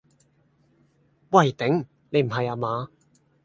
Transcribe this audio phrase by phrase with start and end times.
[1.29, 2.89] 喂頂，你唔係呀嘛？